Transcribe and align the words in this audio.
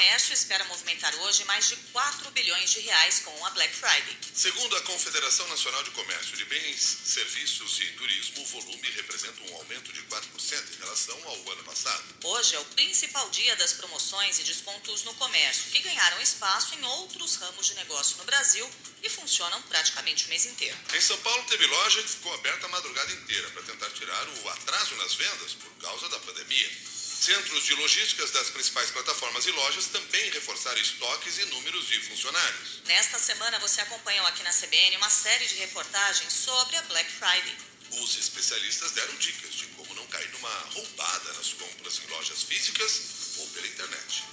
comércio 0.00 0.32
espera 0.32 0.64
movimentar 0.64 1.14
hoje 1.16 1.44
mais 1.44 1.68
de 1.68 1.76
4 1.76 2.30
bilhões 2.30 2.70
de 2.70 2.80
reais 2.80 3.18
com 3.18 3.44
a 3.44 3.50
Black 3.50 3.74
Friday. 3.74 4.16
Segundo 4.32 4.74
a 4.74 4.80
Confederação 4.80 5.46
Nacional 5.48 5.82
de 5.82 5.90
Comércio 5.90 6.38
de 6.38 6.46
Bens, 6.46 6.80
Serviços 7.04 7.78
e 7.80 7.86
Turismo, 7.98 8.40
o 8.40 8.46
volume 8.46 8.90
representa 8.96 9.42
um 9.42 9.56
aumento 9.56 9.92
de 9.92 10.00
4% 10.04 10.72
em 10.72 10.78
relação 10.78 11.22
ao 11.26 11.52
ano 11.52 11.64
passado. 11.64 12.02
Hoje 12.24 12.54
é 12.54 12.58
o 12.60 12.64
principal 12.64 13.28
dia 13.28 13.54
das 13.56 13.74
promoções 13.74 14.38
e 14.38 14.44
descontos 14.44 15.04
no 15.04 15.12
comércio, 15.16 15.70
que 15.70 15.80
ganharam 15.80 16.18
espaço 16.22 16.74
em 16.76 16.82
outros 16.82 17.36
ramos 17.36 17.66
de 17.66 17.74
negócio 17.74 18.16
no 18.16 18.24
Brasil 18.24 18.66
e 19.02 19.10
funcionam 19.10 19.60
praticamente 19.64 20.24
o 20.24 20.28
mês 20.30 20.46
inteiro. 20.46 20.78
Em 20.94 21.00
São 21.02 21.18
Paulo, 21.18 21.44
teve 21.44 21.66
loja 21.66 22.02
que 22.02 22.08
ficou 22.08 22.32
aberta 22.32 22.64
a 22.64 22.70
madrugada 22.70 23.12
inteira 23.12 23.50
para 23.50 23.64
tentar 23.64 23.90
tirar 23.90 24.26
o 24.28 24.48
atraso 24.48 24.94
nas 24.94 25.12
vendas 25.12 25.52
por 25.52 25.72
causa 25.74 26.08
da 26.08 26.18
pandemia. 26.20 26.99
Centros 27.20 27.66
de 27.66 27.74
logísticas 27.74 28.30
das 28.30 28.48
principais 28.48 28.90
plataformas 28.92 29.44
e 29.44 29.50
lojas 29.50 29.88
também 29.88 30.30
reforçaram 30.30 30.80
estoques 30.80 31.36
e 31.36 31.44
números 31.44 31.86
de 31.86 32.00
funcionários. 32.00 32.80
Nesta 32.86 33.18
semana, 33.18 33.58
você 33.58 33.82
acompanhou 33.82 34.26
aqui 34.26 34.42
na 34.42 34.50
CBN 34.50 34.96
uma 34.96 35.10
série 35.10 35.46
de 35.46 35.56
reportagens 35.56 36.32
sobre 36.32 36.78
a 36.78 36.82
Black 36.84 37.10
Friday. 37.12 37.54
Os 37.90 38.16
especialistas 38.16 38.92
deram 38.92 39.14
dicas 39.16 39.54
de 39.54 39.66
como 39.66 39.94
não 39.96 40.06
cair 40.06 40.30
numa 40.30 40.48
roubada 40.72 41.32
nas 41.34 41.52
compras 41.52 42.00
em 42.02 42.10
lojas 42.10 42.42
físicas 42.42 43.34
ou 43.36 43.46
pela 43.48 43.66
internet. 43.66 44.24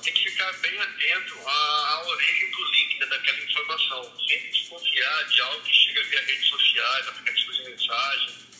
Tem 0.00 0.14
que 0.14 0.30
ficar 0.30 0.52
bem 0.58 0.78
atento 0.78 1.34
à, 1.48 1.88
à 1.94 2.06
origem 2.06 2.50
do 2.52 2.64
link 2.64 3.00
né, 3.00 3.06
daquela 3.06 3.40
informação. 3.40 4.16
Sempre 4.28 4.50
desconfiar 4.52 5.24
de 5.24 5.40
algo 5.40 5.64
que 5.64 5.74
chega 5.74 6.04
via 6.04 6.24
redes 6.26 6.48
sociais, 6.48 7.08
aplicativos 7.08 7.56
de 7.56 7.62
mensagem 7.64 8.53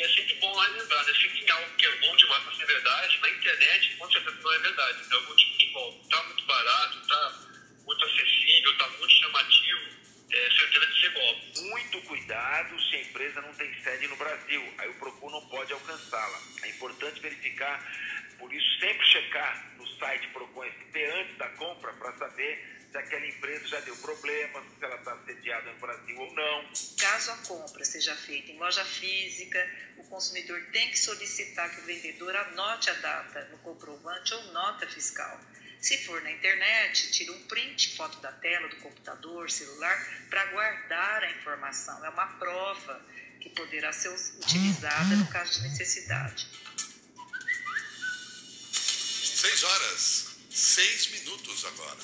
e 0.00 0.02
é 0.02 0.08
sempre 0.08 0.34
bom 0.36 0.50
lá 0.54 0.66
lembrar, 0.68 1.04
né? 1.04 1.12
Se 1.12 1.28
tem 1.28 1.50
algo 1.50 1.76
que 1.76 1.84
é 1.84 1.96
bom 1.96 2.16
demais 2.16 2.42
para 2.42 2.54
ser 2.54 2.64
verdade, 2.64 3.18
na 3.20 3.28
internet 3.28 3.96
com 3.98 4.10
certeza 4.10 4.36
não 4.40 4.52
é 4.54 4.58
verdade. 4.60 4.98
É 5.10 5.14
algum 5.14 5.36
tipo 5.36 5.58
de 5.58 5.66
golpe. 5.66 6.00
Está 6.04 6.22
muito 6.22 6.44
barato, 6.46 6.98
está 7.00 7.38
muito 7.84 8.04
acessível, 8.06 8.72
está 8.72 8.88
muito 8.88 9.12
chamativo, 9.12 9.80
é 10.32 10.50
certeza 10.52 10.86
de 10.86 11.00
ser 11.00 11.10
golpe. 11.10 11.60
Muito 11.60 12.00
cuidado 12.02 12.80
se 12.80 12.96
a 12.96 13.00
empresa 13.02 13.42
não 13.42 13.52
tem 13.52 13.82
sede 13.82 14.08
no 14.08 14.16
Brasil. 14.16 14.74
Aí 14.78 14.88
o 14.88 14.94
Procon 14.94 15.30
não 15.30 15.46
pode 15.48 15.70
alcançá-la. 15.70 16.40
É 16.62 16.68
importante 16.70 17.20
verificar, 17.20 17.86
por 18.38 18.50
isso 18.50 18.80
sempre 18.80 19.04
checar 19.04 19.76
no 19.76 19.86
site 19.98 20.28
Procon 20.28 20.64
ST 20.64 21.04
antes 21.04 21.36
da 21.36 21.50
compra 21.50 21.92
para 21.92 22.16
saber 22.16 22.80
se 22.90 22.98
aquela 22.98 23.26
empresa 23.26 23.68
já 23.68 23.80
deu 23.80 23.96
problemas, 23.98 24.64
se 24.78 24.84
ela 24.84 24.96
está 24.96 25.16
sediada 25.24 25.72
no 25.72 25.78
Brasil 25.78 26.18
ou 26.18 26.34
não. 26.34 26.70
Caso 26.98 27.30
a 27.30 27.36
compra 27.46 27.84
seja 27.84 28.14
feita 28.16 28.50
em 28.50 28.58
loja 28.58 28.84
física, 28.84 29.58
consumidor 30.10 30.60
tem 30.72 30.90
que 30.90 30.98
solicitar 30.98 31.70
que 31.70 31.80
o 31.80 31.84
vendedor 31.84 32.34
anote 32.34 32.90
a 32.90 32.94
data 32.94 33.48
no 33.52 33.58
comprovante 33.58 34.34
ou 34.34 34.42
nota 34.52 34.86
fiscal. 34.86 35.40
Se 35.80 35.96
for 36.04 36.20
na 36.20 36.30
internet, 36.30 37.10
tire 37.10 37.30
um 37.30 37.46
print, 37.46 37.96
foto 37.96 38.18
da 38.20 38.30
tela 38.32 38.68
do 38.68 38.76
computador, 38.76 39.50
celular, 39.50 40.26
para 40.28 40.44
guardar 40.46 41.22
a 41.22 41.30
informação. 41.30 42.04
É 42.04 42.10
uma 42.10 42.26
prova 42.38 43.00
que 43.40 43.48
poderá 43.50 43.90
ser 43.92 44.10
utilizada 44.10 45.16
no 45.16 45.26
caso 45.28 45.52
de 45.52 45.68
necessidade. 45.68 46.46
Seis 48.74 49.64
horas, 49.64 50.36
seis 50.50 51.06
minutos 51.12 51.64
agora. 51.64 51.98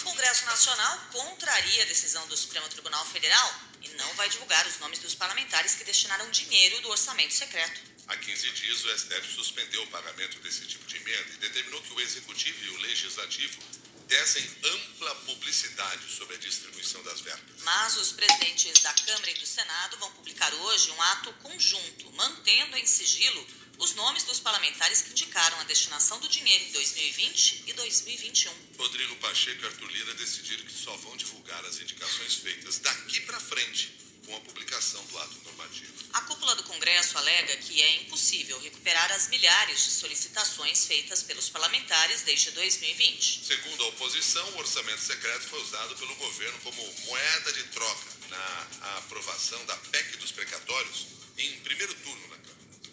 O 0.00 0.04
Congresso 0.04 0.46
Nacional 0.46 0.98
contraria 1.12 1.82
a 1.82 1.86
decisão 1.86 2.26
do 2.28 2.36
Supremo 2.36 2.66
Tribunal 2.70 3.04
Federal 3.04 3.69
não 4.00 4.14
vai 4.14 4.28
divulgar 4.28 4.66
os 4.66 4.78
nomes 4.78 4.98
dos 4.98 5.14
parlamentares 5.14 5.74
que 5.74 5.84
destinaram 5.84 6.30
dinheiro 6.30 6.80
do 6.80 6.88
orçamento 6.88 7.34
secreto. 7.34 7.80
Há 8.08 8.16
15 8.16 8.50
dias, 8.50 8.84
o 8.84 8.98
STF 8.98 9.34
suspendeu 9.34 9.82
o 9.84 9.86
pagamento 9.86 10.38
desse 10.40 10.66
tipo 10.66 10.84
de 10.86 10.96
emenda 10.96 11.34
e 11.34 11.36
determinou 11.36 11.80
que 11.82 11.92
o 11.92 12.00
Executivo 12.00 12.64
e 12.64 12.68
o 12.70 12.78
Legislativo 12.78 13.62
dessem 14.08 14.44
ampla 14.64 15.14
publicidade 15.26 16.10
sobre 16.10 16.34
a 16.34 16.38
distribuição 16.38 17.00
das 17.04 17.20
verbas. 17.20 17.62
Mas 17.62 17.96
os 17.96 18.10
presidentes 18.10 18.82
da 18.82 18.92
Câmara 18.92 19.30
e 19.30 19.34
do 19.34 19.46
Senado 19.46 19.96
vão 19.98 20.10
publicar 20.12 20.52
hoje 20.52 20.90
um 20.90 21.02
ato 21.02 21.32
conjunto, 21.34 22.10
mantendo 22.12 22.76
em 22.76 22.84
sigilo 22.84 23.46
os 23.80 23.94
nomes 23.94 24.24
dos 24.24 24.38
parlamentares 24.38 25.02
que 25.02 25.10
indicaram 25.10 25.58
a 25.58 25.64
destinação 25.64 26.20
do 26.20 26.28
dinheiro 26.28 26.64
em 26.64 26.72
2020 26.72 27.64
e 27.66 27.72
2021. 27.72 28.52
Rodrigo 28.78 29.16
Pacheco 29.16 29.62
e 29.62 29.66
Arthur 29.66 29.90
Lira 29.90 30.14
decidiram 30.14 30.64
que 30.64 30.72
só 30.72 30.94
vão 30.98 31.16
divulgar 31.16 31.64
as 31.64 31.80
indicações 31.80 32.34
feitas 32.34 32.78
daqui 32.78 33.20
para 33.22 33.40
frente 33.40 33.90
com 34.26 34.36
a 34.36 34.40
publicação 34.40 35.02
do 35.06 35.18
ato 35.18 35.34
normativo. 35.44 35.92
A 36.12 36.20
cúpula 36.22 36.54
do 36.56 36.62
Congresso 36.64 37.16
alega 37.16 37.56
que 37.56 37.80
é 37.82 38.02
impossível 38.02 38.60
recuperar 38.60 39.10
as 39.12 39.28
milhares 39.28 39.82
de 39.82 39.90
solicitações 39.90 40.86
feitas 40.86 41.22
pelos 41.22 41.48
parlamentares 41.48 42.22
desde 42.22 42.50
2020. 42.50 43.46
Segundo 43.46 43.84
a 43.84 43.88
oposição, 43.88 44.46
o 44.50 44.58
orçamento 44.58 45.00
secreto 45.00 45.48
foi 45.48 45.62
usado 45.62 45.96
pelo 45.96 46.14
governo 46.16 46.58
como 46.60 46.94
moeda 47.06 47.52
de 47.54 47.64
troca 47.64 48.10
na 48.28 48.98
aprovação 48.98 49.64
da 49.64 49.76
PEC 49.76 50.18
dos 50.18 50.32
precatórios 50.32 51.06
em 51.38 51.58
primeiro 51.60 51.94
turno 51.94 52.20
na 52.28 52.28
Câmara. 52.28 52.39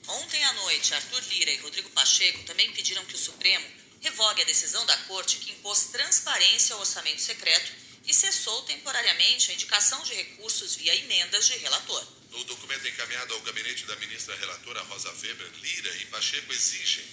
Ontem 0.08 0.42
à 0.46 0.54
noite, 0.54 0.94
Arthur 0.94 1.22
Lira 1.28 1.52
e 1.52 1.58
Rodrigo 1.58 1.90
Pacheco 1.90 2.42
também 2.44 2.72
pediram 2.72 3.04
que 3.06 3.16
o 3.16 3.18
Supremo 3.18 3.68
revogue 4.00 4.42
a 4.42 4.46
decisão 4.46 4.86
da 4.86 4.96
Corte 5.00 5.38
que 5.38 5.52
impôs 5.52 5.90
transparência 5.92 6.74
ao 6.74 6.80
orçamento 6.80 7.22
secreto 7.22 7.74
e 8.06 8.14
cessou 8.14 8.62
temporariamente 8.62 9.52
a 9.52 9.54
indicação 9.54 10.02
de 10.04 10.14
recursos 10.14 10.76
via 10.76 10.96
emendas 10.96 11.46
de 11.48 11.58
relator. 11.58 12.08
No 12.32 12.42
documento 12.46 12.88
encaminhado 12.88 13.34
ao 13.34 13.42
gabinete 13.42 13.86
da 13.86 13.98
ministra 13.98 14.34
relatora 14.38 14.82
Rosa 14.84 15.12
Weber, 15.12 15.52
Lira 15.62 15.98
e 15.98 16.06
Pacheco 16.06 16.54
exigem 16.54 17.04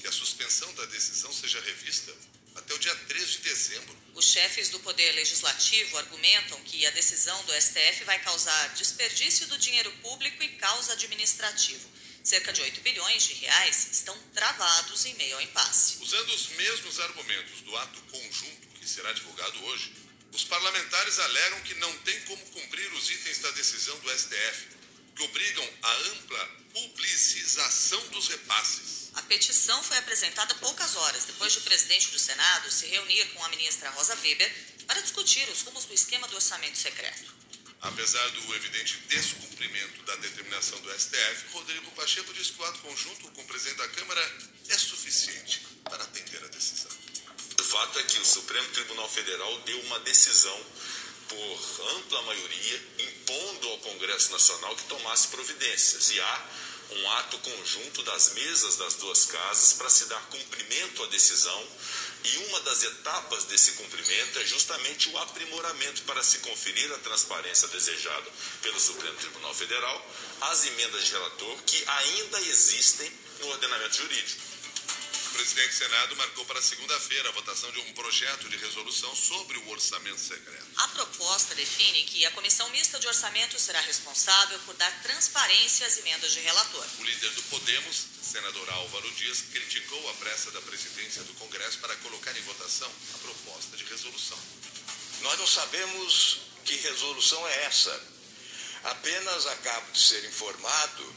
que 0.00 0.08
a 0.08 0.12
suspensão 0.12 0.72
da 0.74 0.86
decisão 0.86 1.30
seja 1.30 1.60
revista 1.60 2.16
até 2.54 2.72
o 2.72 2.78
dia 2.78 2.94
3 2.94 3.30
de 3.30 3.38
dezembro. 3.38 3.96
Os 4.14 4.24
chefes 4.24 4.70
do 4.70 4.80
Poder 4.80 5.12
Legislativo 5.12 5.98
argumentam 5.98 6.58
que 6.62 6.86
a 6.86 6.90
decisão 6.92 7.44
do 7.44 7.52
STF 7.60 8.04
vai 8.04 8.18
causar 8.20 8.74
desperdício 8.74 9.46
do 9.48 9.58
dinheiro 9.58 9.92
público 10.00 10.42
e 10.42 10.48
causa 10.56 10.94
administrativo 10.94 11.97
cerca 12.28 12.52
de 12.52 12.60
8 12.60 12.82
bilhões 12.82 13.22
de 13.22 13.32
reais 13.34 13.88
estão 13.90 14.16
travados 14.34 15.06
em 15.06 15.14
meio 15.14 15.36
ao 15.36 15.40
impasse. 15.40 15.96
Usando 16.02 16.28
os 16.34 16.48
mesmos 16.50 17.00
argumentos 17.00 17.62
do 17.62 17.74
ato 17.78 18.00
conjunto 18.02 18.68
que 18.78 18.86
será 18.86 19.10
divulgado 19.14 19.64
hoje, 19.64 19.94
os 20.30 20.44
parlamentares 20.44 21.18
alegam 21.18 21.62
que 21.62 21.74
não 21.76 21.98
tem 22.00 22.20
como 22.22 22.44
cumprir 22.50 22.92
os 22.92 23.10
itens 23.10 23.38
da 23.38 23.50
decisão 23.52 23.98
do 24.00 24.10
STF, 24.10 24.66
que 25.16 25.22
obrigam 25.22 25.68
a 25.82 25.92
ampla 26.12 26.50
publicização 26.74 28.06
dos 28.08 28.28
repasses. 28.28 29.08
A 29.14 29.22
petição 29.22 29.82
foi 29.82 29.96
apresentada 29.96 30.54
poucas 30.56 30.96
horas 30.96 31.24
depois 31.24 31.54
de 31.54 31.60
o 31.60 31.62
presidente 31.62 32.10
do 32.10 32.18
Senado 32.18 32.70
se 32.70 32.86
reunir 32.88 33.24
com 33.30 33.42
a 33.42 33.48
ministra 33.48 33.88
Rosa 33.90 34.14
Weber 34.16 34.54
para 34.86 35.00
discutir 35.00 35.48
os 35.48 35.62
rumos 35.62 35.86
do 35.86 35.94
esquema 35.94 36.28
do 36.28 36.36
orçamento 36.36 36.76
secreto. 36.76 37.38
Apesar 37.80 38.28
do 38.30 38.54
evidente 38.54 38.98
descumprimento 39.08 39.47
da 40.08 40.16
determinação 40.16 40.80
do 40.80 40.90
STF, 40.98 41.52
Rodrigo 41.52 41.90
Pacheco 41.90 42.32
diz 42.32 42.50
que 42.50 42.62
o 42.62 42.64
ato 42.64 42.78
conjunto 42.78 43.28
com 43.28 43.42
o 43.42 43.44
presidente 43.44 43.76
da 43.76 43.88
Câmara 43.88 44.32
é 44.70 44.78
suficiente 44.78 45.60
para 45.84 46.02
atender 46.02 46.42
a 46.42 46.48
decisão. 46.48 46.90
O 47.60 47.62
fato 47.62 47.98
é 47.98 48.02
que 48.04 48.18
o 48.18 48.24
Supremo 48.24 48.66
Tribunal 48.70 49.06
Federal 49.10 49.60
deu 49.66 49.78
uma 49.82 50.00
decisão 50.00 50.58
por 51.28 51.90
ampla 51.96 52.22
maioria, 52.22 52.82
impondo 52.98 53.68
ao 53.68 53.78
Congresso 53.80 54.32
Nacional 54.32 54.74
que 54.76 54.84
tomasse 54.84 55.28
providências. 55.28 56.10
E 56.10 56.18
há 56.18 56.46
um 56.92 57.10
ato 57.18 57.38
conjunto 57.40 58.02
das 58.04 58.32
mesas 58.32 58.76
das 58.76 58.94
duas 58.94 59.26
casas 59.26 59.74
para 59.74 59.90
se 59.90 60.06
dar 60.06 60.22
cumprimento 60.30 61.04
à 61.04 61.06
decisão 61.08 61.68
e 62.24 62.36
uma 62.48 62.60
das 62.60 62.82
etapas 62.82 63.44
desse 63.44 63.72
cumprimento 63.72 64.38
é 64.38 64.44
justamente 64.44 65.08
o 65.08 65.18
aprimoramento 65.18 66.02
para 66.02 66.22
se 66.22 66.38
conferir 66.38 66.92
a 66.92 66.98
transparência 66.98 67.68
desejada 67.68 68.30
pelo 68.62 68.80
Supremo 68.80 69.16
Tribunal 69.16 69.54
Federal 69.54 70.10
às 70.40 70.64
emendas 70.66 71.04
de 71.04 71.12
relator 71.12 71.62
que 71.62 71.84
ainda 71.86 72.40
existem 72.42 73.12
no 73.40 73.48
ordenamento 73.48 73.96
jurídico. 73.96 74.47
O 75.38 75.40
presidente 75.40 75.68
do 75.68 75.74
Senado 75.76 76.16
marcou 76.16 76.44
para 76.46 76.60
segunda-feira 76.60 77.28
a 77.28 77.32
votação 77.32 77.70
de 77.70 77.78
um 77.78 77.92
projeto 77.92 78.48
de 78.48 78.56
resolução 78.56 79.14
sobre 79.14 79.56
o 79.56 79.68
orçamento 79.70 80.18
secreto. 80.18 80.66
A 80.78 80.88
proposta 80.88 81.54
define 81.54 82.02
que 82.02 82.26
a 82.26 82.32
comissão 82.32 82.68
mista 82.70 82.98
de 82.98 83.06
orçamento 83.06 83.56
será 83.56 83.80
responsável 83.82 84.58
por 84.66 84.74
dar 84.74 84.90
transparência 85.00 85.86
às 85.86 85.96
emendas 85.98 86.32
de 86.32 86.40
relator. 86.40 86.84
O 86.98 87.04
líder 87.04 87.30
do 87.30 87.42
Podemos, 87.44 88.06
senador 88.20 88.68
Álvaro 88.68 89.08
Dias, 89.12 89.42
criticou 89.52 90.10
a 90.10 90.14
pressa 90.14 90.50
da 90.50 90.60
presidência 90.62 91.22
do 91.22 91.34
Congresso 91.34 91.78
para 91.78 91.94
colocar 91.98 92.36
em 92.36 92.42
votação 92.42 92.92
a 93.14 93.18
proposta 93.18 93.76
de 93.76 93.84
resolução. 93.84 94.38
Nós 95.20 95.38
não 95.38 95.46
sabemos 95.46 96.40
que 96.64 96.74
resolução 96.74 97.46
é 97.46 97.64
essa. 97.66 98.02
Apenas 98.82 99.46
acabo 99.46 99.92
de 99.92 100.00
ser 100.00 100.24
informado 100.24 101.16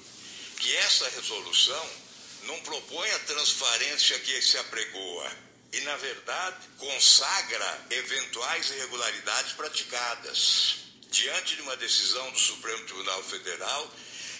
que 0.60 0.76
essa 0.76 1.10
resolução 1.10 2.01
não 2.44 2.60
propõe 2.62 3.10
a 3.12 3.20
transparência 3.20 4.20
que 4.20 4.42
se 4.42 4.58
apregoa 4.58 5.32
e, 5.74 5.82
na 5.82 5.96
verdade, 5.98 6.68
consagra 6.78 7.86
eventuais 7.90 8.70
irregularidades 8.72 9.54
praticadas. 9.54 10.76
Diante 11.10 11.56
de 11.56 11.62
uma 11.62 11.76
decisão 11.78 12.32
do 12.32 12.40
Supremo 12.40 12.86
Tribunal 12.86 13.24
Federal 13.24 13.94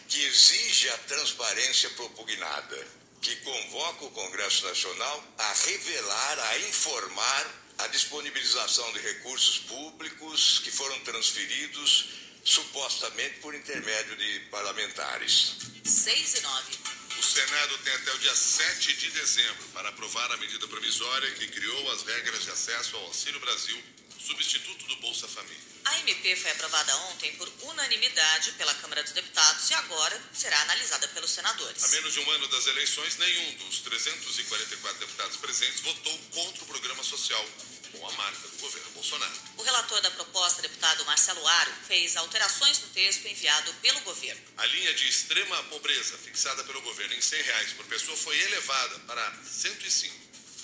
que 0.08 0.24
exige 0.24 0.90
a 0.90 0.98
transparência 1.00 1.90
propugnada. 1.92 3.02
que 3.22 3.36
convoca 3.38 4.06
o 4.06 4.12
Congresso 4.12 4.66
Nacional 4.66 5.24
a 5.38 5.54
revelar, 5.54 6.40
a 6.40 6.58
informar 6.60 7.62
a 7.78 7.88
disponibilização 7.88 8.92
de 8.94 9.00
recursos 9.00 9.60
públicos 9.60 10.60
que 10.64 10.72
foram 10.72 11.00
transferidos 11.02 12.10
supostamente 12.44 13.40
por 13.40 13.54
intermédio 13.54 14.16
de 14.16 14.40
parlamentares. 14.50 15.58
6 15.84 16.36
e 16.38 16.42
9. 16.42 16.91
O 17.22 17.24
Senado 17.24 17.78
tem 17.84 17.94
até 17.94 18.12
o 18.14 18.18
dia 18.18 18.36
7 18.36 18.96
de 18.96 19.12
dezembro 19.12 19.64
para 19.76 19.90
aprovar 19.90 20.32
a 20.32 20.38
medida 20.38 20.68
provisória 20.68 21.30
que 21.36 21.48
criou 21.50 21.92
as 21.92 22.02
regras 22.02 22.44
de 22.46 22.50
acesso 22.50 22.96
ao 22.98 23.04
Auxílio 23.04 23.40
Brasil, 23.40 23.80
substituto 24.18 24.88
do 24.88 24.96
Bolsa 24.96 25.28
Família. 25.28 25.62
A 25.86 26.00
MP 26.00 26.36
foi 26.36 26.50
aprovada 26.50 26.98
ontem 27.12 27.32
por 27.34 27.48
unanimidade 27.62 28.54
pela 28.54 28.74
Câmara 28.74 29.04
dos 29.04 29.12
Deputados 29.12 29.70
e 29.70 29.74
agora 29.76 30.20
será 30.34 30.60
analisada 30.62 31.08
pelos 31.10 31.30
senadores. 31.30 31.84
A 31.84 31.88
menos 31.90 32.12
de 32.12 32.20
um 32.22 32.32
ano 32.32 32.48
das 32.48 32.66
eleições, 32.66 33.16
nenhum 33.18 33.54
dos 33.68 33.82
344 33.82 35.00
deputados 35.00 35.38
presentes 35.38 35.80
votou 35.82 36.18
contra 36.32 36.64
o 36.64 36.66
programa 36.66 37.04
social, 37.04 37.48
com 37.92 38.08
a 38.08 38.12
marca 38.14 38.48
do 38.48 38.58
governo 38.58 38.92
Bolsonaro. 38.92 39.34
O 39.58 39.64
relator 39.64 40.02
da 40.02 40.12
proposta, 40.12 40.62
deputado 40.62 41.06
Marcelo 41.06 41.46
Aro, 41.46 41.74
fez 41.88 42.16
alterações 42.18 42.80
no 42.80 42.88
texto 42.90 43.26
enviado 43.28 43.74
pelo 43.76 44.00
governo. 44.02 44.42
A 44.58 44.66
linha 44.66 44.94
de 44.94 45.08
extrema 45.08 45.64
pobreza 45.66 46.18
fixada 46.18 46.64
pelo 46.64 46.82
governo 46.82 47.14
em 47.14 47.22
100 47.22 47.44
reais 47.44 47.74
por 47.74 47.86
pessoa 47.86 48.18
foi 48.18 48.40
elevada 48.40 49.00
para 49.00 49.38
105 49.44 50.16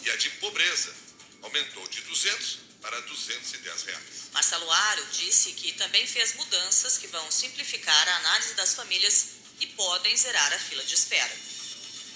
e 0.03 0.09
a 0.09 0.15
de 0.15 0.29
pobreza 0.31 0.93
aumentou 1.41 1.87
de 1.87 2.01
200 2.01 2.59
para 2.81 2.99
210 3.01 3.83
reais. 3.83 4.03
Marcelo 4.33 4.71
Aro 4.71 5.05
disse 5.13 5.51
que 5.53 5.73
também 5.73 6.05
fez 6.05 6.35
mudanças 6.35 6.97
que 6.97 7.07
vão 7.07 7.31
simplificar 7.31 8.07
a 8.07 8.17
análise 8.17 8.53
das 8.53 8.75
famílias 8.75 9.25
e 9.59 9.67
podem 9.67 10.15
zerar 10.15 10.53
a 10.53 10.59
fila 10.59 10.83
de 10.83 10.93
espera. 10.93 11.35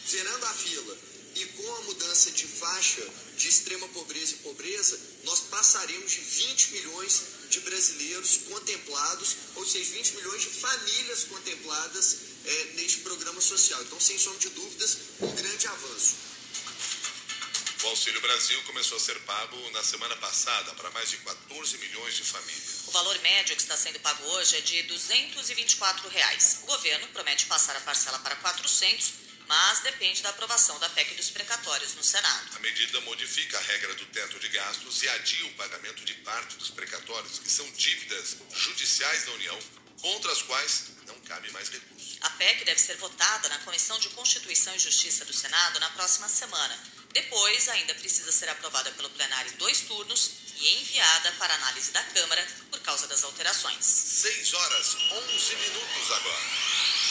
Zerando 0.08 0.46
a 0.46 0.54
fila 0.54 0.98
e 1.36 1.46
com 1.46 1.76
a 1.76 1.82
mudança 1.82 2.32
de 2.32 2.46
faixa 2.46 3.02
de 3.42 3.48
extrema 3.48 3.88
pobreza 3.90 4.34
e 4.34 4.38
pobreza, 4.38 5.00
nós 5.24 5.40
passaremos 5.42 6.12
de 6.12 6.20
20 6.20 6.72
milhões 6.74 7.22
de 7.50 7.60
brasileiros 7.62 8.40
contemplados, 8.50 9.36
ou 9.56 9.66
seja, 9.66 9.92
20 9.92 10.16
milhões 10.16 10.42
de 10.44 10.50
famílias 10.50 11.24
contempladas 11.26 12.18
é, 12.46 12.64
neste 12.76 13.00
programa 13.00 13.42
social. 13.42 13.82
Então, 13.82 14.00
sem 14.00 14.18
sombra 14.18 14.40
de 14.40 14.50
dúvidas, 14.50 14.98
um 15.20 15.32
grande 15.34 15.68
avanço. 15.68 16.32
O 17.84 17.88
Auxílio 17.88 18.22
Brasil 18.22 18.62
começou 18.64 18.96
a 18.96 19.00
ser 19.00 19.20
pago 19.22 19.58
na 19.72 19.84
semana 19.84 20.16
passada 20.18 20.72
para 20.76 20.92
mais 20.92 21.10
de 21.10 21.18
14 21.18 21.78
milhões 21.80 22.16
de 22.16 22.24
famílias. 22.24 22.88
O 22.88 22.92
valor 22.92 23.18
médio 23.22 23.56
que 23.56 23.62
está 23.62 23.76
sendo 23.76 24.00
pago 24.02 24.24
hoje 24.24 24.56
é 24.56 24.62
de 24.62 24.84
224 24.84 26.08
reais. 26.10 26.60
O 26.62 26.68
governo 26.68 27.08
promete 27.08 27.48
passar 27.48 27.76
a 27.76 27.82
parcela 27.82 28.20
para 28.20 28.36
400, 28.36 29.14
mas 29.52 29.82
depende 29.82 30.24
da 30.24 30.30
aprovação 30.30 30.80
da 30.80 30.88
PEC 30.88 31.14
dos 31.16 31.30
precatórios 31.30 31.94
no 31.96 32.04
Senado. 32.04 32.56
A 32.56 32.60
medida 32.60 33.02
modifica 33.02 33.58
a 33.58 33.62
regra 33.62 33.94
do 33.96 34.06
teto 34.06 34.40
de 34.40 34.48
gastos 34.48 35.04
e 35.04 35.10
adia 35.10 35.46
o 35.46 35.54
pagamento 35.56 36.06
de 36.06 36.14
parte 36.24 36.56
dos 36.56 36.70
precatórios, 36.70 37.38
que 37.40 37.50
são 37.50 37.70
dívidas 37.72 38.38
judiciais 38.54 39.26
da 39.26 39.32
União, 39.34 39.60
contra 40.02 40.32
as 40.32 40.42
quais 40.44 40.92
não 41.06 41.20
cabe 41.22 41.52
mais 41.52 41.68
recurso. 41.68 42.16
A 42.22 42.30
PEC 42.30 42.64
deve 42.64 42.80
ser 42.80 42.96
votada 42.96 43.50
na 43.50 43.60
Comissão 43.60 44.00
de 44.00 44.08
Constituição 44.12 44.74
e 44.74 44.80
Justiça 44.80 45.26
do 45.26 45.34
Senado 45.34 45.82
na 45.82 45.90
próxima 45.90 46.30
semana. 46.30 46.80
Depois, 47.12 47.68
ainda 47.68 47.94
precisa 47.96 48.32
ser 48.32 48.48
aprovada 48.48 48.90
pelo 48.92 49.10
plenário 49.10 49.52
em 49.52 49.58
dois 49.58 49.82
turnos 49.82 50.32
e 50.56 50.82
enviada 50.82 51.30
para 51.34 51.54
análise 51.56 51.92
da 51.92 52.04
Câmara 52.06 52.48
por 52.70 52.80
causa 52.80 53.06
das 53.06 53.22
alterações. 53.26 53.84
6 53.84 54.54
horas 54.54 54.96
11 55.12 55.56
minutos 55.58 56.12
agora. 56.12 56.71